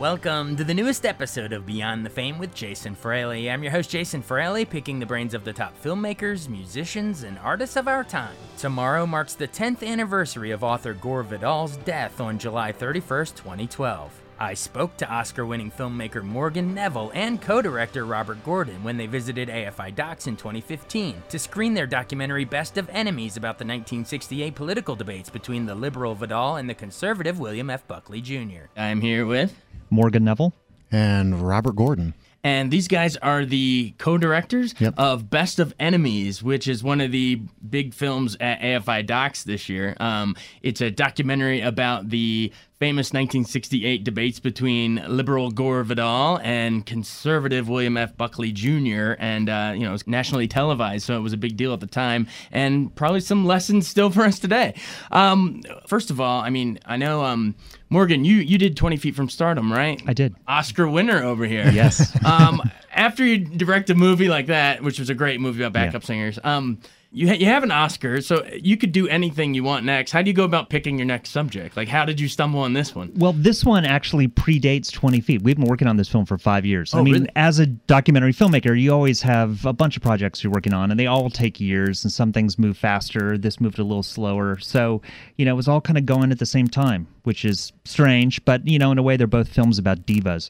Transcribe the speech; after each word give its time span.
Welcome 0.00 0.56
to 0.56 0.64
the 0.64 0.72
newest 0.72 1.04
episode 1.04 1.52
of 1.52 1.66
Beyond 1.66 2.06
the 2.06 2.10
Fame 2.10 2.38
with 2.38 2.54
Jason 2.54 2.94
Fraley. 2.94 3.50
I'm 3.50 3.62
your 3.62 3.70
host, 3.70 3.90
Jason 3.90 4.22
Fraley, 4.22 4.64
picking 4.64 4.98
the 4.98 5.04
brains 5.04 5.34
of 5.34 5.44
the 5.44 5.52
top 5.52 5.74
filmmakers, 5.84 6.48
musicians, 6.48 7.22
and 7.22 7.38
artists 7.40 7.76
of 7.76 7.86
our 7.86 8.02
time. 8.02 8.34
Tomorrow 8.56 9.04
marks 9.04 9.34
the 9.34 9.46
10th 9.46 9.86
anniversary 9.86 10.52
of 10.52 10.64
author 10.64 10.94
Gore 10.94 11.22
Vidal's 11.22 11.76
death 11.76 12.18
on 12.18 12.38
July 12.38 12.72
31st, 12.72 13.36
2012. 13.36 14.19
I 14.42 14.54
spoke 14.54 14.96
to 14.96 15.10
Oscar 15.12 15.44
winning 15.44 15.70
filmmaker 15.70 16.22
Morgan 16.22 16.72
Neville 16.72 17.12
and 17.14 17.42
co 17.42 17.60
director 17.60 18.06
Robert 18.06 18.42
Gordon 18.42 18.82
when 18.82 18.96
they 18.96 19.06
visited 19.06 19.50
AFI 19.50 19.94
Docs 19.94 20.26
in 20.28 20.36
2015 20.36 21.22
to 21.28 21.38
screen 21.38 21.74
their 21.74 21.86
documentary 21.86 22.46
Best 22.46 22.78
of 22.78 22.88
Enemies 22.88 23.36
about 23.36 23.58
the 23.58 23.64
1968 23.66 24.54
political 24.54 24.96
debates 24.96 25.28
between 25.28 25.66
the 25.66 25.74
liberal 25.74 26.14
Vidal 26.14 26.56
and 26.56 26.70
the 26.70 26.74
conservative 26.74 27.38
William 27.38 27.68
F. 27.68 27.86
Buckley 27.86 28.22
Jr. 28.22 28.68
I'm 28.78 29.02
here 29.02 29.26
with 29.26 29.54
Morgan 29.90 30.24
Neville. 30.24 30.54
and 30.90 31.46
Robert 31.46 31.76
Gordon. 31.76 32.14
And 32.42 32.70
these 32.70 32.88
guys 32.88 33.18
are 33.18 33.44
the 33.44 33.92
co-directors 33.98 34.74
Yep. 34.78 34.94
of 34.96 35.28
Best 35.28 35.58
of 35.58 35.74
Enemies, 35.78 36.42
which 36.42 36.66
is 36.66 36.82
one 36.82 37.02
of 37.02 37.12
the 37.12 37.42
big 37.68 37.92
films 37.92 38.34
at 38.40 38.60
AFI 38.62 39.04
Docs 39.04 39.44
this 39.44 39.68
year. 39.68 39.94
Um, 40.00 40.34
it's 40.62 40.80
a 40.80 40.90
documentary 40.90 41.60
about 41.60 42.08
the 42.08 42.50
famous 42.80 43.08
1968 43.12 44.02
debates 44.04 44.40
between 44.40 45.04
liberal 45.06 45.50
Gore 45.50 45.84
Vidal 45.84 46.40
and 46.42 46.86
conservative 46.86 47.68
William 47.68 47.98
F. 47.98 48.16
Buckley 48.16 48.52
Jr. 48.52 49.12
And 49.18 49.50
uh, 49.50 49.72
you 49.74 49.82
know, 49.82 49.90
it 49.90 49.92
was 49.92 50.06
nationally 50.06 50.48
televised, 50.48 51.04
so 51.04 51.14
it 51.14 51.20
was 51.20 51.34
a 51.34 51.36
big 51.36 51.58
deal 51.58 51.74
at 51.74 51.80
the 51.80 51.86
time, 51.86 52.26
and 52.50 52.92
probably 52.96 53.20
some 53.20 53.44
lessons 53.44 53.86
still 53.86 54.08
for 54.10 54.22
us 54.22 54.38
today. 54.38 54.74
Um, 55.12 55.62
first 55.86 56.10
of 56.10 56.22
all, 56.22 56.40
I 56.40 56.48
mean, 56.48 56.78
I 56.86 56.96
know 56.96 57.22
um, 57.22 57.54
Morgan, 57.90 58.24
you 58.24 58.36
you 58.36 58.56
did 58.56 58.78
20 58.78 58.96
Feet 58.96 59.14
from 59.14 59.28
Stardom, 59.28 59.70
right? 59.70 60.02
I 60.06 60.14
did. 60.14 60.34
Oscar 60.48 60.88
winner 60.88 61.22
over 61.22 61.44
here. 61.44 61.70
Yes. 61.70 62.16
um, 62.24 62.62
after 62.92 63.24
you 63.26 63.38
direct 63.38 63.90
a 63.90 63.94
movie 63.94 64.28
like 64.28 64.46
that, 64.46 64.82
which 64.82 64.98
was 64.98 65.10
a 65.10 65.14
great 65.14 65.38
movie 65.38 65.62
about 65.62 65.74
backup 65.74 66.02
Yeah. 66.02 66.06
singers, 66.06 66.38
um, 66.42 66.78
you 67.12 67.28
ha- 67.28 67.34
you 67.34 67.46
have 67.46 67.64
an 67.64 67.72
Oscar, 67.72 68.20
so 68.20 68.46
you 68.52 68.76
could 68.76 68.92
do 68.92 69.08
anything 69.08 69.52
you 69.52 69.64
want 69.64 69.84
next. 69.84 70.12
How 70.12 70.22
do 70.22 70.30
you 70.30 70.34
go 70.34 70.44
about 70.44 70.70
picking 70.70 70.96
your 70.96 71.06
next 71.06 71.30
subject? 71.30 71.76
Like, 71.76 71.88
how 71.88 72.04
did 72.04 72.20
you 72.20 72.28
stumble 72.28 72.60
on 72.60 72.72
this 72.72 72.94
one? 72.94 73.10
Well, 73.16 73.32
this 73.32 73.64
one 73.64 73.84
actually 73.84 74.28
predates 74.28 74.92
20 74.92 75.20
Feet. 75.20 75.42
We've 75.42 75.56
been 75.56 75.66
working 75.66 75.88
on 75.88 75.96
this 75.96 76.08
film 76.08 76.24
for 76.24 76.38
five 76.38 76.64
years. 76.64 76.94
Oh, 76.94 77.00
I 77.00 77.02
mean, 77.02 77.14
really? 77.14 77.28
as 77.34 77.58
a 77.58 77.66
documentary 77.66 78.32
filmmaker, 78.32 78.80
you 78.80 78.92
always 78.92 79.20
have 79.22 79.66
a 79.66 79.72
bunch 79.72 79.96
of 79.96 80.02
projects 80.02 80.44
you're 80.44 80.52
working 80.52 80.72
on, 80.72 80.90
and 80.90 81.00
they 81.00 81.06
all 81.06 81.30
take 81.30 81.58
years, 81.58 82.04
and 82.04 82.12
some 82.12 82.32
things 82.32 82.58
move 82.58 82.76
faster. 82.76 83.36
This 83.36 83.60
moved 83.60 83.80
a 83.80 83.84
little 83.84 84.04
slower. 84.04 84.58
So, 84.58 85.02
you 85.36 85.44
know, 85.44 85.52
it 85.52 85.56
was 85.56 85.68
all 85.68 85.80
kind 85.80 85.98
of 85.98 86.06
going 86.06 86.30
at 86.30 86.38
the 86.38 86.46
same 86.46 86.68
time, 86.68 87.08
which 87.24 87.44
is 87.44 87.72
strange, 87.84 88.44
but, 88.44 88.66
you 88.66 88.78
know, 88.78 88.92
in 88.92 88.98
a 88.98 89.02
way, 89.02 89.16
they're 89.16 89.26
both 89.26 89.48
films 89.48 89.78
about 89.78 90.06
divas. 90.06 90.48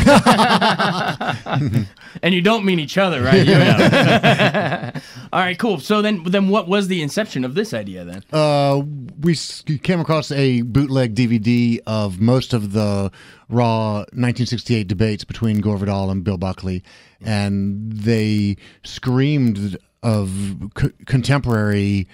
And 2.22 2.32
you 2.34 2.40
don't 2.40 2.64
mean 2.64 2.78
each 2.78 2.96
other, 2.96 3.20
right? 3.22 3.46
You- 3.46 5.00
All 5.32 5.40
right, 5.40 5.58
cool. 5.58 5.80
So 5.80 6.00
then, 6.00 6.22
then 6.24 6.48
what 6.48 6.66
was 6.66 6.88
the 6.88 7.02
inception 7.02 7.44
of 7.44 7.54
this 7.54 7.74
idea 7.74 8.04
then? 8.04 8.22
Uh, 8.32 8.82
we 9.20 9.34
came 9.82 10.00
across 10.00 10.32
a 10.32 10.62
bootleg 10.62 11.14
DVD 11.14 11.78
of 11.86 12.18
most 12.20 12.54
of 12.54 12.72
the 12.72 13.10
raw 13.50 13.96
1968 14.14 14.88
debates 14.88 15.24
between 15.24 15.60
Gore 15.60 15.76
Vidal 15.76 16.10
and 16.10 16.24
Bill 16.24 16.38
Buckley, 16.38 16.82
and 17.20 17.92
they 17.92 18.56
screamed 18.82 19.76
of 20.02 20.70
co- 20.74 20.90
contemporary 21.04 22.08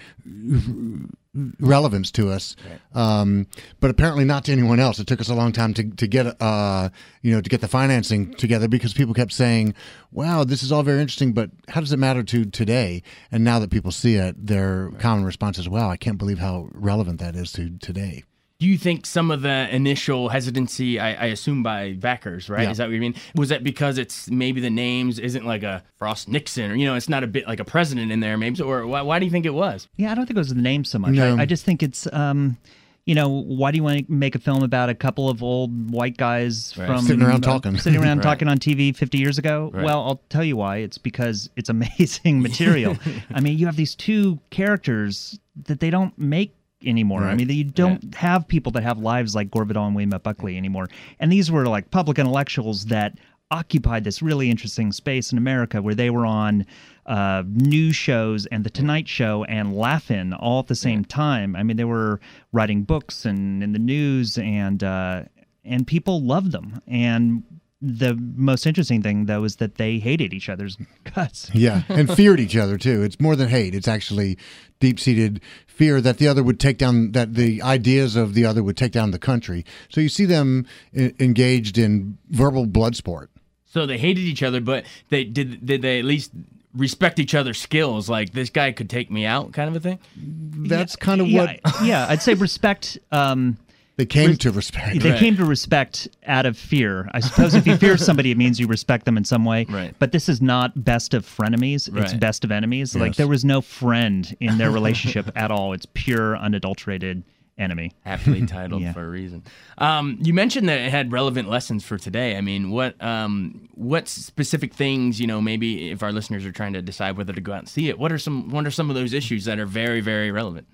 relevance 1.61 2.11
to 2.13 2.31
us, 2.31 2.57
um, 2.95 3.47
but 3.81 3.91
apparently 3.91 4.25
not 4.25 4.45
to 4.45 4.53
anyone 4.53 4.79
else. 4.79 4.99
It 4.99 5.07
took 5.07 5.21
us 5.21 5.31
a 5.31 5.35
long 5.35 5.53
time 5.53 5.73
to, 5.75 5.91
to 5.91 6.07
get, 6.07 6.27
uh, 6.43 6.91
you 7.23 7.33
know, 7.33 7.41
to 7.41 7.49
get 7.49 7.63
the 7.63 7.69
financing 7.69 8.35
together 8.35 8.69
because 8.69 8.93
people 8.93 9.15
kept 9.15 9.33
saying, 9.33 9.75
"Wow, 10.11 10.45
this 10.45 10.63
is 10.63 10.71
all 10.71 10.83
very 10.83 11.01
interesting, 11.01 11.33
but 11.33 11.51
how 11.69 11.81
does 11.81 11.93
it 11.93 11.99
matter 11.99 12.23
to 12.23 12.45
today?" 12.45 13.03
And 13.31 13.45
now 13.45 13.59
that 13.61 13.71
people 13.71 13.93
see 13.93 14.17
it, 14.17 14.47
their 14.47 14.91
common 14.99 15.25
response 15.25 15.59
is, 15.59 15.69
"Wow, 15.69 15.89
I 15.89 15.97
can't 15.97 16.19
believe 16.19 16.39
how 16.39 16.69
relevant 16.73 17.19
that 17.21 17.35
is 17.35 17.51
to 17.53 17.79
today." 17.79 18.25
Do 18.63 18.69
you 18.69 18.79
think 18.79 19.07
some 19.07 19.33
of 19.33 19.43
the 19.43 19.69
initial 19.75 20.29
hesitancy, 20.29 21.01
I, 21.01 21.09
I 21.15 21.27
assume 21.27 21.65
by 21.65 21.95
backers, 21.95 22.49
right? 22.49 22.63
Yeah. 22.63 22.71
Is 22.71 22.79
that 22.79 22.87
what 22.87 22.95
you 22.95 23.01
mean? 23.01 23.17
Was 23.35 23.49
that 23.49 23.65
because 23.65 23.99
it's 23.99 24.31
maybe 24.31 24.61
the 24.61 24.71
names 24.71 25.19
isn't 25.19 25.45
like 25.45 25.65
a 25.65 25.83
Frost 25.99 26.29
Nixon, 26.29 26.71
or 26.71 26.77
you 26.77 26.87
know, 26.87 26.95
it's 26.95 27.09
not 27.09 27.25
a 27.25 27.27
bit 27.27 27.49
like 27.49 27.59
a 27.59 27.65
president 27.65 28.13
in 28.13 28.21
there, 28.21 28.39
maybe? 28.39 28.63
Or 28.63 28.87
why, 28.87 29.03
why 29.03 29.19
do 29.19 29.25
you 29.25 29.33
think 29.33 29.47
it 29.47 29.55
was? 29.55 29.89
Yeah, 29.97 30.13
I 30.13 30.15
don't 30.15 30.27
think 30.27 30.37
it 30.37 30.41
was 30.41 30.51
the 30.55 30.63
name 30.63 30.85
so 30.85 31.01
much. 31.01 31.11
No. 31.11 31.35
I, 31.37 31.41
I 31.43 31.45
just 31.45 31.65
think 31.65 31.83
it's, 31.83 32.07
um, 32.13 32.57
you 33.05 33.17
know, 33.17 33.29
why 33.29 33.73
do 33.73 33.79
you 33.79 33.83
want 33.83 34.07
to 34.07 34.13
make 34.13 34.37
a 34.37 34.39
film 34.39 34.63
about 34.63 34.89
a 34.91 34.95
couple 34.95 35.29
of 35.29 35.43
old 35.43 35.91
white 35.91 36.17
guys 36.17 36.73
Right. 36.79 36.87
from 36.87 37.01
Sitting 37.01 37.23
around 37.25 37.45
uh, 37.45 37.51
talking. 37.53 37.77
sitting 37.79 38.01
around 38.01 38.19
Right. 38.19 38.23
talking 38.23 38.47
on 38.47 38.59
TV 38.59 38.95
50 38.95 39.19
years 39.19 39.39
ago? 39.39 39.73
Right. 39.75 39.85
Well, 39.85 40.05
I'll 40.05 40.23
tell 40.29 40.45
you 40.45 40.57
why. 40.57 40.77
It's 40.77 40.99
because 40.99 41.51
it's 41.57 41.69
amazing 41.77 42.41
material. 42.41 42.97
I 43.35 43.41
mean, 43.41 43.59
you 43.59 43.67
have 43.67 43.75
these 43.75 43.97
two 43.97 44.39
characters 44.51 45.41
that 45.65 45.81
they 45.81 45.91
don't 45.91 46.17
make 46.17 46.55
anymore. 46.87 47.23
I 47.23 47.29
Right. 47.29 47.37
mean, 47.37 47.49
you 47.51 47.65
don't 47.65 48.15
have 48.15 48.47
people 48.49 48.73
that 48.73 48.83
have 48.83 48.99
lives 48.99 49.35
like 49.35 49.51
Gore 49.51 49.65
Vidal 49.65 49.87
and 49.87 49.95
William 49.95 50.13
F. 50.15 50.23
Buckley 50.23 50.57
anymore. 50.57 50.89
And 51.21 51.31
these 51.33 51.51
were 51.51 51.67
like 51.67 51.91
public 51.91 52.19
intellectuals 52.19 52.87
that 52.87 53.19
occupied 53.51 54.03
this 54.05 54.23
really 54.23 54.51
interesting 54.51 54.93
space 54.93 55.31
in 55.31 55.37
America 55.37 55.83
where 55.83 55.95
they 55.95 56.09
were 56.09 56.25
on 56.25 56.65
uh, 57.05 57.43
news 57.47 57.95
shows 57.95 58.47
and 58.47 58.65
The 58.65 58.71
Tonight 58.71 59.07
Show 59.09 59.45
and 59.45 59.77
Laugh-In 59.77 60.33
all 60.33 60.61
at 60.61 60.69
the 60.69 60.75
same 60.75 61.05
time. 61.05 61.55
I 61.55 61.63
mean, 61.63 61.77
they 61.77 61.85
were 61.85 62.19
writing 62.53 62.83
books 62.85 63.27
and 63.27 63.63
in 63.63 63.73
the 63.73 63.79
news, 63.79 64.39
and 64.39 64.83
uh, 64.83 65.25
and 65.65 65.87
people 65.87 66.23
loved 66.23 66.53
them. 66.53 66.81
And 66.87 67.43
the 67.83 68.15
most 68.37 68.67
interesting 68.67 69.03
thing, 69.03 69.27
though, 69.27 69.43
is 69.43 69.57
that 69.57 69.75
they 69.75 69.99
hated 69.99 70.33
each 70.33 70.49
other's 70.49 70.79
guts. 71.15 71.51
Yeah, 71.53 71.83
and 71.89 72.13
feared 72.17 72.39
each 72.41 72.57
other 72.57 72.79
too. 72.79 73.03
It's 73.03 73.19
more 73.21 73.35
than 73.35 73.49
hate. 73.49 73.75
It's 73.75 73.89
actually 73.89 74.39
deep-seated 74.79 75.41
fear 75.67 76.01
that 76.01 76.19
the 76.19 76.29
other 76.29 76.43
would 76.43 76.61
take 76.61 76.79
down 76.79 77.13
that 77.13 77.35
the 77.35 77.61
ideas 77.63 78.15
of 78.17 78.35
the 78.35 78.45
other 78.45 78.63
would 78.63 78.77
take 78.77 78.93
down 78.93 79.11
the 79.11 79.19
country. 79.19 79.65
So 79.89 80.01
you 80.01 80.09
see 80.09 80.25
them 80.25 80.67
engaged 80.95 81.77
in 81.79 82.19
verbal 82.31 82.67
blood 82.67 82.95
sport. 82.95 83.31
So 83.67 83.87
they 83.87 83.99
hated 83.99 84.21
each 84.21 84.43
other, 84.43 84.61
but 84.61 84.85
they 85.09 85.25
did. 85.25 85.65
Did 85.65 85.83
they 85.83 85.99
at 85.99 86.05
least 86.05 86.31
respect 86.75 87.19
each 87.19 87.35
other's 87.35 87.61
skills? 87.61 88.09
Like 88.09 88.33
this 88.33 88.51
guy 88.51 88.71
could 88.73 88.91
take 88.91 89.11
me 89.11 89.25
out, 89.25 89.53
kind 89.53 89.69
of 89.69 89.77
a 89.77 89.81
thing. 89.81 89.99
That's 90.17 90.95
kind 90.95 91.21
of 91.21 91.27
yeah, 91.29 91.57
what 91.63 91.83
yeah, 91.83 92.07
I'd 92.09 92.23
say 92.23 92.35
respect. 92.35 92.99
Um, 93.11 93.57
they 93.97 94.07
came 94.07 94.37
to 94.37 94.51
respect. 94.51 95.01
They 95.01 95.11
Right. 95.11 95.19
came 95.19 95.37
to 95.37 95.45
respect 95.45 96.09
out 96.27 96.47
of 96.47 96.57
fear. 96.57 97.11
I 97.13 97.21
suppose 97.21 97.55
if 97.55 97.67
you 97.67 97.77
fear 97.77 97.97
somebody, 97.99 98.31
it 98.31 98.39
means 98.39 98.59
you 98.59 98.67
respect 98.67 99.05
them 99.05 99.17
in 99.17 99.25
some 99.25 99.45
way. 99.45 99.67
Right. 99.69 99.95
But 99.99 100.13
this 100.13 100.29
is 100.29 100.41
not 100.41 100.85
best 100.85 101.13
of 101.15 101.27
frenemies. 101.27 101.93
Right. 101.93 102.05
It's 102.05 102.15
best 102.15 102.43
of 102.45 102.51
enemies. 102.51 102.97
Like 102.97 103.17
there 103.17 103.29
was 103.29 103.45
no 103.45 103.61
friend 103.61 104.35
in 104.41 104.59
their 104.59 104.71
relationship 104.79 105.31
at 105.37 105.51
all. 105.51 105.73
It's 105.75 105.87
pure, 105.93 106.37
unadulterated 106.39 107.23
enemy. 107.59 107.93
Aptly 108.07 108.47
titled 108.47 108.81
Yeah. 108.81 108.95
for 108.95 109.05
a 109.05 109.09
reason. 109.11 109.43
Um, 109.77 110.19
you 110.23 110.33
mentioned 110.33 110.71
that 110.71 110.81
it 110.81 110.91
had 110.91 111.13
relevant 111.13 111.51
lessons 111.51 111.85
for 111.85 111.99
today. 111.99 112.37
I 112.39 112.41
mean, 112.41 112.71
what 112.71 113.01
um, 113.05 113.69
what 113.75 114.09
specific 114.09 114.73
things 114.73 115.21
you 115.21 115.27
know? 115.27 115.41
Maybe 115.43 115.91
if 115.91 116.03
our 116.03 116.13
listeners 116.13 116.47
are 116.47 116.51
trying 116.53 116.73
to 116.73 116.81
decide 116.83 117.19
whether 117.19 117.35
to 117.35 117.41
go 117.43 117.53
out 117.53 117.59
and 117.59 117.69
see 117.69 117.91
it, 117.91 117.99
what 117.99 118.11
are 118.11 118.19
some 118.19 118.49
what 118.49 118.67
are 118.67 118.71
some 118.71 118.89
of 118.89 118.97
those 118.97 119.13
issues 119.13 119.45
that 119.45 119.59
are 119.59 119.67
very 119.67 120.01
very 120.01 120.31
relevant? 120.33 120.67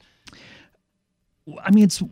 I 1.64 1.70
mean, 1.72 1.84
it's 1.84 2.02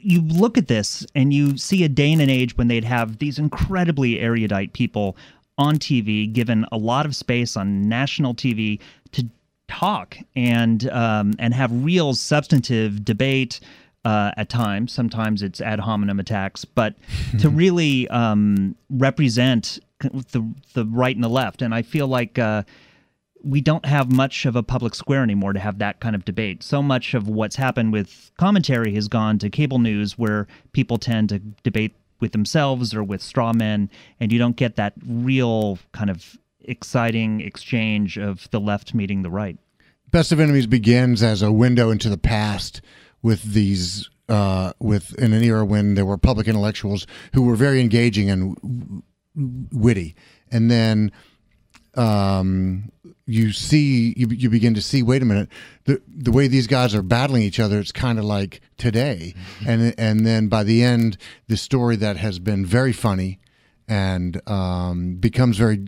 you 0.00 0.22
look 0.22 0.58
at 0.58 0.68
this 0.68 1.06
and 1.14 1.32
you 1.32 1.56
see 1.56 1.84
a 1.84 1.88
day 1.88 2.12
and 2.12 2.22
an 2.22 2.30
age 2.30 2.56
when 2.56 2.68
they'd 2.68 2.84
have 2.84 3.18
these 3.18 3.38
incredibly 3.38 4.20
erudite 4.20 4.72
people 4.72 5.16
on 5.56 5.76
TV, 5.76 6.32
given 6.32 6.64
a 6.70 6.76
lot 6.76 7.04
of 7.06 7.16
space 7.16 7.56
on 7.56 7.88
national 7.88 8.34
TV 8.34 8.80
to 9.12 9.28
talk 9.68 10.16
and 10.36 10.88
um, 10.90 11.32
and 11.38 11.52
have 11.54 11.70
real 11.72 12.14
substantive 12.14 13.04
debate. 13.04 13.60
uh, 14.04 14.30
at 14.36 14.48
times. 14.48 14.92
Sometimes 14.92 15.42
it's 15.42 15.60
ad 15.60 15.80
hominem 15.80 16.18
attacks, 16.20 16.64
but 16.64 16.94
to 17.40 17.50
really 17.62 18.08
um, 18.08 18.74
represent 18.88 19.80
the 20.00 20.48
the 20.74 20.86
right 20.86 21.14
and 21.14 21.24
the 21.24 21.28
left, 21.28 21.62
and 21.62 21.74
I 21.74 21.82
feel 21.82 22.06
like. 22.06 22.38
Uh, 22.38 22.62
we 23.42 23.60
don't 23.60 23.86
have 23.86 24.10
much 24.10 24.46
of 24.46 24.56
a 24.56 24.62
public 24.62 24.94
square 24.94 25.22
anymore 25.22 25.52
to 25.52 25.60
have 25.60 25.78
that 25.78 26.00
kind 26.00 26.14
of 26.14 26.24
debate. 26.24 26.62
So 26.62 26.82
much 26.82 27.14
of 27.14 27.28
what's 27.28 27.56
happened 27.56 27.92
with 27.92 28.30
commentary 28.38 28.94
has 28.94 29.08
gone 29.08 29.38
to 29.38 29.50
cable 29.50 29.78
news 29.78 30.18
where 30.18 30.46
people 30.72 30.98
tend 30.98 31.28
to 31.30 31.38
debate 31.38 31.94
with 32.20 32.32
themselves 32.32 32.94
or 32.94 33.04
with 33.04 33.22
straw 33.22 33.52
men, 33.52 33.90
and 34.18 34.32
you 34.32 34.38
don't 34.38 34.56
get 34.56 34.76
that 34.76 34.94
real 35.06 35.78
kind 35.92 36.10
of 36.10 36.36
exciting 36.60 37.40
exchange 37.40 38.18
of 38.18 38.50
the 38.50 38.60
left 38.60 38.92
meeting 38.92 39.22
the 39.22 39.30
right. 39.30 39.56
Best 40.10 40.32
of 40.32 40.40
Enemies 40.40 40.66
begins 40.66 41.22
as 41.22 41.42
a 41.42 41.52
window 41.52 41.90
into 41.90 42.08
the 42.08 42.18
past 42.18 42.80
with 43.22 43.42
these 43.42 44.08
uh, 44.28 44.72
with 44.78 45.14
in 45.18 45.32
an 45.32 45.42
era 45.42 45.64
when 45.64 45.94
there 45.94 46.04
were 46.04 46.18
public 46.18 46.48
intellectuals 46.48 47.06
who 47.34 47.42
were 47.42 47.56
very 47.56 47.80
engaging 47.80 48.28
and 48.30 49.02
witty, 49.72 50.14
and 50.50 50.70
then 50.70 51.12
um, 51.96 52.90
you 53.28 53.52
see 53.52 54.14
you, 54.16 54.26
you 54.28 54.48
begin 54.48 54.74
to 54.74 54.82
see 54.82 55.02
wait 55.02 55.22
a 55.22 55.24
minute 55.24 55.48
the 55.84 56.00
the 56.08 56.32
way 56.32 56.48
these 56.48 56.66
guys 56.66 56.94
are 56.94 57.02
battling 57.02 57.42
each 57.42 57.60
other 57.60 57.78
it's 57.78 57.92
kind 57.92 58.18
of 58.18 58.24
like 58.24 58.60
today 58.78 59.34
mm-hmm. 59.36 59.68
and 59.68 59.94
and 59.98 60.26
then 60.26 60.48
by 60.48 60.64
the 60.64 60.82
end 60.82 61.18
the 61.46 61.56
story 61.56 61.94
that 61.94 62.16
has 62.16 62.38
been 62.38 62.64
very 62.64 62.92
funny 62.92 63.38
and 63.86 64.40
um, 64.48 65.14
becomes 65.14 65.56
very 65.58 65.84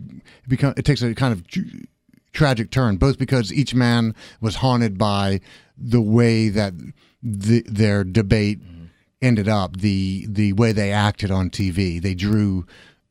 become 0.47 0.73
it 0.77 0.85
takes 0.85 1.01
a 1.01 1.13
kind 1.15 1.33
of 1.33 1.43
tragic 2.31 2.71
turn 2.71 2.97
both 2.97 3.17
because 3.17 3.51
each 3.51 3.73
man 3.73 4.15
was 4.39 4.57
haunted 4.57 4.97
by 4.97 5.41
the 5.77 6.01
way 6.01 6.47
that 6.47 6.73
the, 7.23 7.63
their 7.67 8.03
debate 8.03 8.61
mm-hmm. 8.61 8.85
ended 9.21 9.47
up 9.47 9.77
the 9.77 10.25
the 10.29 10.53
way 10.53 10.71
they 10.71 10.91
acted 10.91 11.31
on 11.31 11.49
TV 11.49 11.99
they 12.01 12.13
drew 12.13 12.65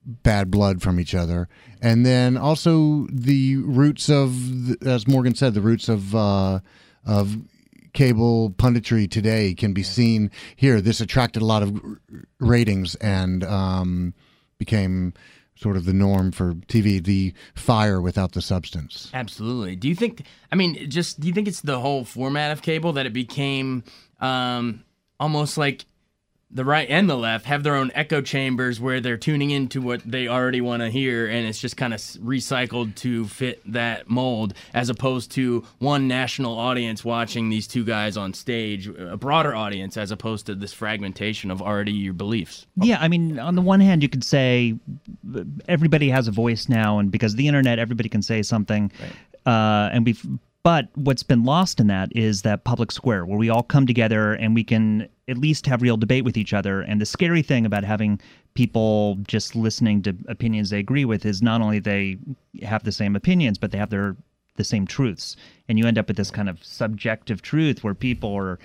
bad 0.05 0.50
blood 0.50 0.82
from 0.82 0.99
each 0.99 1.14
other, 1.14 1.49
and 1.81 2.05
then 2.05 2.37
also 2.37 3.06
the 3.12 3.56
roots 3.56 4.08
of, 4.08 4.82
as 4.82 5.06
Morgan 5.06 5.35
said, 5.35 5.55
the 5.55 5.61
roots 5.61 5.88
of 5.88 6.14
uh, 6.14 6.61
of 7.05 7.38
cable 7.93 8.50
punditry 8.50 9.11
today 9.11 9.55
can 9.55 9.73
be 9.73 9.82
seen 9.82 10.31
here. 10.56 10.81
This 10.81 11.00
attracted 11.00 11.43
a 11.43 11.47
lot 11.47 11.62
of 11.62 11.81
ratings 12.38 12.94
and 12.97 13.44
um, 13.44 14.14
became 14.58 15.12
sort 15.61 15.76
of 15.76 15.85
the 15.85 15.93
norm 15.93 16.32
for 16.32 16.55
TV, 16.55 17.03
the 17.03 17.35
fire 17.55 18.00
without 18.00 18.32
the 18.32 18.41
substance. 18.41 19.11
Absolutely. 19.12 19.76
Do 19.76 19.88
you 19.88 19.94
think, 19.94 20.25
I 20.50 20.56
mean, 20.56 20.88
just 20.88 21.20
do 21.20 21.29
you 21.29 21.35
think 21.35 21.49
it's 21.49 21.61
the 21.61 21.79
whole 21.79 22.05
format 22.05 22.50
of 22.50 22.62
cable 22.62 22.93
that 22.94 23.06
it 23.06 23.12
became 23.12 23.85
um, 24.20 24.85
almost 25.19 25.58
like 25.58 25.85
the 26.52 26.64
right 26.64 26.88
and 26.91 27.08
the 27.08 27.17
left 27.17 27.47
have 27.47 27.62
their 27.62 27.76
own 27.76 27.91
echo 27.94 28.20
chambers 28.20 28.81
where 28.81 29.00
they're 29.00 29.17
tuning 29.17 29.50
into 29.50 29.81
what 29.81 30.02
they 30.05 30.26
already 30.26 30.61
want 30.61 30.82
to 30.82 30.91
hear 30.91 31.26
and 31.26 31.47
it's 31.47 31.61
just 31.61 31.76
kind 31.76 31.94
of 31.94 32.00
recycled 32.00 32.94
to 32.97 33.26
fit 33.26 33.61
that 33.70 34.08
mold 34.11 34.55
as 34.75 34.88
opposed 34.91 35.31
to 35.31 35.64
one 35.79 36.08
national 36.08 36.58
audience 36.58 37.05
watching 37.05 37.49
these 37.49 37.67
two 37.67 37.85
guys 37.85 38.17
on 38.17 38.35
stage 38.35 38.88
a 38.88 39.17
broader 39.17 39.55
audience 39.55 39.97
as 39.97 40.11
opposed 40.11 40.47
to 40.47 40.55
this 40.55 40.73
fragmentation 40.73 41.50
of 41.50 41.62
already 41.62 41.93
your 41.93 42.12
beliefs 42.12 42.67
yeah 42.76 42.99
i 43.00 43.08
mean 43.08 43.38
on 43.38 43.55
the 43.55 43.62
one 43.62 43.81
hand 43.81 44.03
you 44.03 44.08
could 44.08 44.25
say 44.25 44.75
everybody 45.69 46.08
has 46.08 46.26
a 46.26 46.32
voice 46.32 46.69
now 46.69 46.99
and 46.99 47.11
because 47.11 47.32
of 47.32 47.37
the 47.37 47.46
internet 47.46 47.79
everybody 47.79 48.08
can 48.08 48.23
say 48.23 48.43
something 48.43 48.91
right. 49.00 49.12
Uh, 49.46 49.88
and 49.94 50.05
we've 50.05 50.23
but 50.62 50.88
what's 50.94 51.22
been 51.22 51.44
lost 51.44 51.80
in 51.80 51.86
that 51.86 52.14
is 52.14 52.42
that 52.42 52.64
public 52.64 52.92
square 52.92 53.24
where 53.24 53.38
we 53.38 53.48
all 53.48 53.62
come 53.62 53.86
together 53.86 54.34
and 54.34 54.54
we 54.54 54.64
can 54.64 55.08
at 55.28 55.38
least 55.38 55.66
have 55.66 55.80
real 55.80 55.96
debate 55.96 56.24
with 56.24 56.36
each 56.36 56.52
other. 56.52 56.82
And 56.82 57.00
the 57.00 57.06
scary 57.06 57.42
thing 57.42 57.64
about 57.64 57.84
having 57.84 58.20
people 58.54 59.16
just 59.26 59.56
listening 59.56 60.02
to 60.02 60.14
opinions 60.28 60.70
they 60.70 60.78
agree 60.78 61.04
with 61.04 61.24
is 61.24 61.40
not 61.40 61.62
only 61.62 61.78
they 61.78 62.18
have 62.62 62.84
the 62.84 62.92
same 62.92 63.16
opinions, 63.16 63.56
but 63.56 63.70
they 63.70 63.78
have 63.78 63.90
their 63.90 64.16
the 64.56 64.64
same 64.64 64.86
truths. 64.86 65.36
And 65.68 65.78
you 65.78 65.86
end 65.86 65.96
up 65.96 66.08
with 66.08 66.16
this 66.18 66.30
kind 66.30 66.48
of 66.48 66.62
subjective 66.62 67.40
truth 67.40 67.82
where 67.82 67.94
people 67.94 68.34
are 68.34 68.58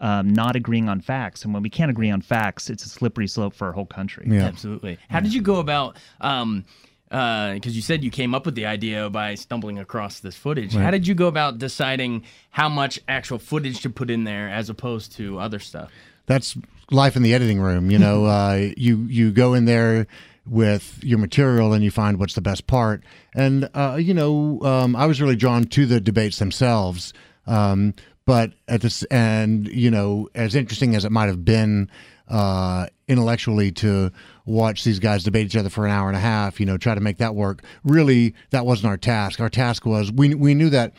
um, 0.00 0.32
not 0.32 0.56
agreeing 0.56 0.88
on 0.88 1.00
facts. 1.00 1.44
And 1.44 1.52
when 1.52 1.62
we 1.62 1.68
can't 1.68 1.90
agree 1.90 2.10
on 2.10 2.22
facts, 2.22 2.70
it's 2.70 2.86
a 2.86 2.88
slippery 2.88 3.28
slope 3.28 3.54
for 3.54 3.66
our 3.66 3.72
whole 3.72 3.86
country. 3.86 4.26
Yeah. 4.28 4.44
Absolutely. 4.44 4.98
How 5.10 5.20
did 5.20 5.34
you 5.34 5.42
go 5.42 5.56
about 5.56 5.98
um, 6.22 6.64
because 7.12 7.66
uh, 7.66 7.76
you 7.76 7.82
said 7.82 8.02
you 8.02 8.10
came 8.10 8.34
up 8.34 8.46
with 8.46 8.54
the 8.54 8.64
idea 8.64 9.10
by 9.10 9.34
stumbling 9.34 9.78
across 9.78 10.20
this 10.20 10.34
footage. 10.34 10.74
Right. 10.74 10.82
How 10.82 10.90
did 10.90 11.06
you 11.06 11.14
go 11.14 11.26
about 11.26 11.58
deciding 11.58 12.24
how 12.48 12.70
much 12.70 12.98
actual 13.06 13.38
footage 13.38 13.82
to 13.82 13.90
put 13.90 14.10
in 14.10 14.24
there 14.24 14.48
as 14.48 14.70
opposed 14.70 15.12
to 15.16 15.38
other 15.38 15.58
stuff? 15.58 15.92
That's 16.24 16.56
life 16.90 17.14
in 17.14 17.22
the 17.22 17.34
editing 17.34 17.60
room. 17.60 17.90
You 17.90 17.98
know, 17.98 18.24
uh, 18.38 18.70
you 18.78 19.04
you 19.10 19.30
go 19.30 19.52
in 19.52 19.66
there 19.66 20.06
with 20.46 21.00
your 21.02 21.18
material 21.18 21.74
and 21.74 21.84
you 21.84 21.90
find 21.90 22.18
what's 22.18 22.34
the 22.34 22.40
best 22.40 22.66
part. 22.66 23.04
And 23.34 23.68
uh, 23.74 23.98
you 24.00 24.14
know, 24.14 24.62
um, 24.62 24.96
I 24.96 25.04
was 25.04 25.20
really 25.20 25.36
drawn 25.36 25.64
to 25.64 25.84
the 25.84 26.00
debates 26.00 26.38
themselves. 26.38 27.12
Um, 27.46 27.92
but 28.24 28.52
at 28.68 28.80
this, 28.80 29.02
and 29.04 29.68
you 29.68 29.90
know, 29.90 30.30
as 30.34 30.54
interesting 30.54 30.96
as 30.96 31.04
it 31.04 31.12
might 31.12 31.26
have 31.26 31.44
been 31.44 31.90
uh, 32.28 32.86
intellectually 33.12 33.70
to 33.72 34.10
watch 34.44 34.84
these 34.84 34.98
guys 34.98 35.24
debate 35.24 35.46
each 35.46 35.56
other 35.56 35.68
for 35.68 35.86
an 35.86 35.92
hour 35.92 36.08
and 36.08 36.16
a 36.16 36.20
half, 36.20 36.58
you 36.58 36.66
know, 36.66 36.76
try 36.76 36.94
to 36.94 37.00
make 37.00 37.18
that 37.18 37.34
work. 37.34 37.62
Really, 37.84 38.34
that 38.50 38.66
wasn't 38.66 38.88
our 38.88 38.96
task. 38.96 39.40
Our 39.40 39.48
task 39.48 39.86
was 39.86 40.10
we 40.10 40.34
we 40.34 40.54
knew 40.54 40.70
that 40.70 40.94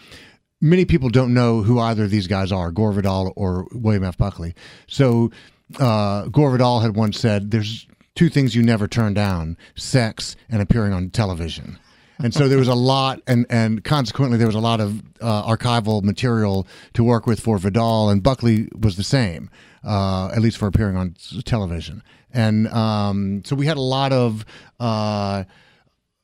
many 0.61 0.85
people 0.85 1.09
don't 1.09 1.33
know 1.33 1.61
who 1.61 1.79
either 1.79 2.05
of 2.05 2.11
these 2.11 2.27
guys 2.27 2.51
are, 2.51 2.71
Gore 2.71 2.93
Vidal 2.93 3.33
or 3.35 3.67
William 3.73 4.03
F. 4.03 4.17
Buckley. 4.17 4.55
So 4.87 5.31
uh, 5.79 6.27
Gore 6.27 6.51
Vidal 6.51 6.79
had 6.79 6.95
once 6.95 7.19
said, 7.19 7.51
"There's 7.51 7.87
two 8.15 8.29
things 8.29 8.55
you 8.55 8.63
never 8.63 8.87
turn 8.87 9.13
down: 9.13 9.57
sex 9.75 10.35
and 10.49 10.61
appearing 10.61 10.93
on 10.93 11.09
television." 11.09 11.79
and 12.19 12.33
so 12.33 12.47
there 12.47 12.57
was 12.57 12.67
a 12.67 12.75
lot, 12.75 13.21
and 13.27 13.45
and 13.49 13.83
consequently 13.83 14.37
there 14.37 14.47
was 14.47 14.55
a 14.55 14.59
lot 14.59 14.79
of 14.79 15.01
uh, 15.21 15.43
archival 15.47 16.03
material 16.03 16.67
to 16.93 17.03
work 17.03 17.25
with 17.27 17.39
for 17.39 17.57
Vidal, 17.57 18.09
and 18.09 18.23
Buckley 18.23 18.69
was 18.79 18.97
the 18.97 19.03
same 19.03 19.49
uh, 19.83 20.31
at 20.35 20.41
least 20.41 20.57
for 20.57 20.67
appearing 20.67 20.95
on 20.95 21.15
television. 21.45 22.03
And 22.31 22.67
um, 22.69 23.43
so 23.45 23.55
we 23.55 23.65
had 23.65 23.77
a 23.77 23.81
lot 23.81 24.11
of, 24.11 24.45
uh, 24.79 25.43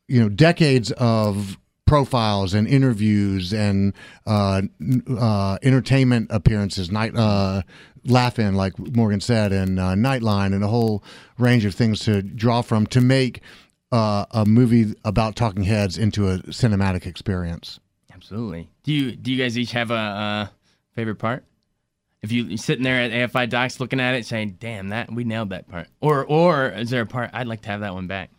you 0.08 0.20
know, 0.22 0.30
decades 0.30 0.92
of 0.94 1.58
profiles 1.86 2.54
and 2.54 2.68
interviews 2.68 3.54
and 3.54 3.94
uh, 4.28 4.62
uh, 5.18 5.58
entertainment 5.64 6.28
appearances, 6.30 6.92
night 6.92 7.16
uh, 7.16 7.64
Laugh-In, 8.06 8.56
like 8.56 8.78
Morgan 8.96 9.20
said, 9.20 9.52
and 9.52 9.80
uh, 9.80 9.94
Nightline, 9.96 10.54
and 10.54 10.64
a 10.64 10.68
whole 10.68 11.04
range 11.38 11.66
of 11.66 11.76
things 11.76 12.00
to 12.02 12.22
draw 12.22 12.62
from 12.62 12.86
to 12.88 13.02
make 13.02 13.42
uh, 13.92 14.26
a 14.32 14.46
movie 14.46 14.94
about 15.04 15.36
talking 15.36 15.64
heads 15.64 15.98
into 15.98 16.30
a 16.30 16.38
cinematic 16.40 17.06
experience. 17.06 17.80
Absolutely. 18.14 18.70
Do 18.84 18.94
you 18.94 19.16
do 19.16 19.32
you 19.32 19.42
guys 19.42 19.58
each 19.58 19.72
have 19.72 19.92
a 19.92 20.52
favorite 20.94 21.18
part? 21.18 21.44
If 22.22 22.32
you, 22.32 22.54
are 22.54 22.58
sitting 22.58 22.84
there 22.84 23.02
at 23.02 23.12
AFI 23.12 23.50
Docs 23.50 23.80
looking 23.80 24.00
at 24.00 24.16
it 24.16 24.26
saying, 24.26 24.58
"Damn, 24.60 24.90
that 24.90 25.12
we 25.12 25.24
nailed 25.24 25.50
that 25.50 25.68
part," 25.68 25.88
or 26.02 26.26
or 26.26 26.70
is 26.70 26.90
there 26.90 27.02
a 27.02 27.06
part 27.06 27.30
I'd 27.34 27.48
like 27.48 27.62
to 27.62 27.70
have 27.70 27.82
that 27.82 27.94
one 27.94 28.08
back? 28.08 28.32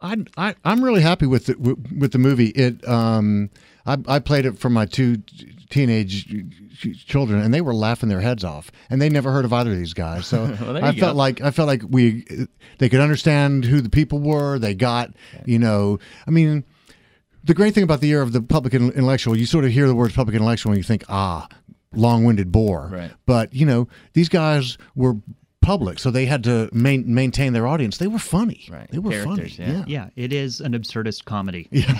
I, 0.00 0.16
I 0.36 0.54
I'm 0.64 0.82
really 0.82 1.02
happy 1.02 1.26
with 1.26 1.46
the 1.46 1.76
with 1.96 2.12
the 2.12 2.18
movie. 2.18 2.48
It 2.48 2.86
um 2.88 3.50
I 3.86 3.98
I 4.06 4.18
played 4.18 4.46
it 4.46 4.58
for 4.58 4.70
my 4.70 4.86
two 4.86 5.22
teenage 5.70 6.26
children 7.06 7.40
and 7.40 7.52
they 7.52 7.60
were 7.60 7.74
laughing 7.74 8.08
their 8.08 8.20
heads 8.20 8.44
off 8.44 8.70
and 8.88 9.02
they 9.02 9.08
never 9.08 9.32
heard 9.32 9.44
of 9.44 9.52
either 9.52 9.72
of 9.72 9.76
these 9.76 9.92
guys 9.92 10.26
so 10.26 10.44
well, 10.62 10.76
i 10.78 10.92
felt 10.92 11.12
go. 11.14 11.18
like 11.18 11.40
i 11.42 11.50
felt 11.50 11.66
like 11.66 11.82
we 11.90 12.24
they 12.78 12.88
could 12.88 13.00
understand 13.00 13.64
who 13.64 13.80
the 13.80 13.90
people 13.90 14.18
were 14.18 14.58
they 14.58 14.74
got 14.74 15.10
you 15.44 15.58
know 15.58 15.98
i 16.26 16.30
mean 16.30 16.64
the 17.44 17.52
great 17.52 17.74
thing 17.74 17.82
about 17.82 18.00
the 18.00 18.06
year 18.06 18.22
of 18.22 18.32
the 18.32 18.40
public 18.40 18.72
intellectual 18.72 19.36
you 19.36 19.44
sort 19.44 19.64
of 19.64 19.70
hear 19.70 19.86
the 19.86 19.94
words 19.94 20.14
public 20.14 20.34
intellectual 20.34 20.72
and 20.72 20.78
you 20.78 20.84
think 20.84 21.04
ah 21.10 21.46
long-winded 21.94 22.52
bore. 22.52 22.88
Right. 22.92 23.10
But 23.26 23.54
you 23.54 23.66
know, 23.66 23.88
these 24.12 24.28
guys 24.28 24.78
were 24.94 25.16
public, 25.60 25.98
so 25.98 26.10
they 26.10 26.26
had 26.26 26.44
to 26.44 26.68
main, 26.72 27.12
maintain 27.12 27.52
their 27.52 27.66
audience. 27.66 27.98
They 27.98 28.06
were 28.06 28.18
funny. 28.18 28.66
Right. 28.70 28.90
They 28.90 28.98
were 28.98 29.22
funny. 29.22 29.54
Yeah. 29.58 29.70
yeah. 29.70 29.84
yeah. 29.86 30.08
It 30.16 30.32
is 30.32 30.60
an 30.60 30.72
absurdist 30.72 31.24
comedy. 31.24 31.68
Yeah. 31.70 31.94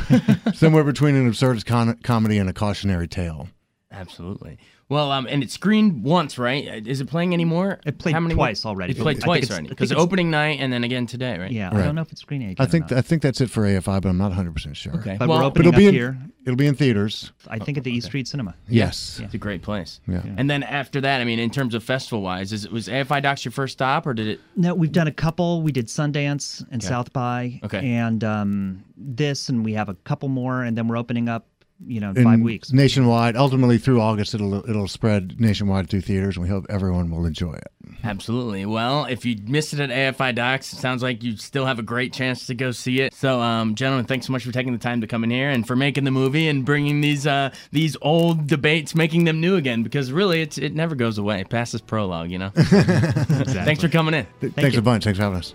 Somewhere 0.54 0.84
between 0.84 1.14
an 1.16 1.30
absurdist 1.30 1.66
con- 1.66 1.98
comedy 2.02 2.38
and 2.38 2.48
a 2.48 2.52
cautionary 2.52 3.08
tale. 3.08 3.48
Absolutely. 3.98 4.58
Well, 4.88 5.12
um, 5.12 5.26
and 5.28 5.42
it 5.42 5.50
screened 5.50 6.02
once, 6.02 6.38
right? 6.38 6.86
Is 6.86 7.02
it 7.02 7.08
playing 7.08 7.34
anymore? 7.34 7.78
It 7.84 7.98
played 7.98 8.14
How 8.14 8.20
many 8.20 8.34
twice 8.34 8.64
more? 8.64 8.72
already. 8.72 8.92
It 8.92 8.98
played 8.98 9.20
twice 9.20 9.50
already 9.50 9.68
because 9.68 9.92
opening 9.92 10.30
night 10.30 10.60
and 10.60 10.72
then 10.72 10.82
again 10.82 11.06
today, 11.06 11.36
right? 11.36 11.50
Yeah, 11.50 11.66
right. 11.66 11.76
I 11.76 11.84
don't 11.84 11.94
know 11.94 12.00
if 12.00 12.10
it's 12.10 12.22
screening. 12.22 12.56
I 12.58 12.64
think 12.64 12.90
I 12.90 13.02
think 13.02 13.20
that's 13.20 13.42
it 13.42 13.50
for 13.50 13.64
AFI, 13.64 14.00
but 14.00 14.08
I'm 14.08 14.16
not 14.16 14.28
100 14.28 14.54
percent 14.54 14.76
sure. 14.78 14.94
Okay, 14.94 15.16
but 15.18 15.28
well, 15.28 15.40
we're 15.40 15.44
opening 15.44 15.72
but 15.72 15.78
it'll 15.78 15.78
be 15.78 15.88
in, 15.88 15.94
here. 15.94 16.18
It'll 16.46 16.56
be 16.56 16.66
in 16.66 16.74
theaters. 16.74 17.32
I 17.48 17.58
think 17.58 17.76
at 17.76 17.84
the 17.84 17.90
okay. 17.90 17.98
East 17.98 18.06
Street 18.06 18.28
Cinema. 18.28 18.54
Yes, 18.66 19.18
yeah. 19.18 19.26
it's 19.26 19.34
a 19.34 19.38
great 19.38 19.60
place. 19.60 20.00
Yeah. 20.08 20.22
And 20.38 20.48
then 20.48 20.62
after 20.62 21.02
that, 21.02 21.20
I 21.20 21.24
mean, 21.24 21.38
in 21.38 21.50
terms 21.50 21.74
of 21.74 21.84
festival 21.84 22.22
wise, 22.22 22.54
is 22.54 22.64
it 22.64 22.72
was 22.72 22.88
AFI 22.88 23.22
Docs 23.22 23.44
your 23.44 23.52
first 23.52 23.74
stop, 23.74 24.06
or 24.06 24.14
did 24.14 24.26
it? 24.26 24.40
No, 24.56 24.74
we've 24.74 24.92
done 24.92 25.06
a 25.06 25.12
couple. 25.12 25.60
We 25.60 25.72
did 25.72 25.88
Sundance 25.88 26.60
and 26.70 26.82
okay. 26.82 26.88
South 26.88 27.12
by. 27.12 27.60
Okay. 27.62 27.86
And 27.90 28.24
um, 28.24 28.84
this, 28.96 29.50
and 29.50 29.62
we 29.62 29.74
have 29.74 29.90
a 29.90 29.94
couple 29.94 30.30
more, 30.30 30.62
and 30.62 30.78
then 30.78 30.88
we're 30.88 30.96
opening 30.96 31.28
up 31.28 31.46
you 31.86 32.00
know, 32.00 32.10
in 32.10 32.24
five 32.24 32.40
weeks. 32.40 32.72
nationwide. 32.72 33.36
Ultimately, 33.36 33.78
through 33.78 34.00
August, 34.00 34.34
it'll 34.34 34.68
it'll 34.68 34.88
spread 34.88 35.40
nationwide 35.40 35.88
through 35.88 36.00
theaters, 36.02 36.36
and 36.36 36.42
we 36.42 36.48
hope 36.48 36.66
everyone 36.68 37.10
will 37.10 37.24
enjoy 37.26 37.52
it. 37.54 37.68
Absolutely. 38.04 38.64
Well, 38.66 39.06
if 39.06 39.24
you 39.24 39.36
missed 39.46 39.72
it 39.72 39.80
at 39.80 39.90
AFI 39.90 40.34
Docs, 40.34 40.72
it 40.72 40.76
sounds 40.76 41.02
like 41.02 41.22
you 41.22 41.36
still 41.36 41.66
have 41.66 41.78
a 41.78 41.82
great 41.82 42.12
chance 42.12 42.46
to 42.46 42.54
go 42.54 42.70
see 42.70 43.00
it. 43.00 43.14
So, 43.14 43.40
um, 43.40 43.74
gentlemen, 43.74 44.04
thanks 44.04 44.26
so 44.26 44.32
much 44.32 44.44
for 44.44 44.52
taking 44.52 44.72
the 44.72 44.78
time 44.78 45.00
to 45.00 45.06
come 45.06 45.24
in 45.24 45.30
here 45.30 45.50
and 45.50 45.66
for 45.66 45.74
making 45.76 46.04
the 46.04 46.10
movie 46.10 46.48
and 46.48 46.64
bringing 46.64 47.00
these 47.00 47.26
uh, 47.26 47.50
these 47.72 47.96
old 48.02 48.46
debates, 48.46 48.94
making 48.94 49.24
them 49.24 49.40
new 49.40 49.56
again. 49.56 49.82
Because 49.82 50.12
really, 50.12 50.42
it's 50.42 50.58
it 50.58 50.74
never 50.74 50.94
goes 50.94 51.18
away. 51.18 51.44
Past 51.44 51.72
this 51.72 51.80
prologue, 51.80 52.30
you 52.30 52.38
know. 52.38 52.50
Thanks 52.54 53.82
for 53.82 53.88
coming 53.88 54.14
in. 54.14 54.26
Th- 54.40 54.52
Thanks 54.52 54.74
you. 54.74 54.80
a 54.80 54.82
bunch. 54.82 55.04
Thanks 55.04 55.18
for 55.18 55.24
having 55.24 55.38
us. 55.38 55.54